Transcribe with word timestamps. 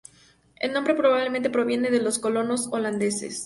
El 0.59 0.73
nombre 0.73 0.95
probablemente 0.95 1.51
proviene 1.51 1.91
de 1.91 2.01
los 2.01 2.17
colonos 2.17 2.67
holandeses. 2.71 3.39